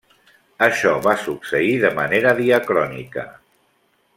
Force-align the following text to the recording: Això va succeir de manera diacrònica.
Això 0.67 0.93
va 1.07 1.13
succeir 1.25 1.75
de 1.83 1.91
manera 1.99 2.33
diacrònica. 2.43 3.27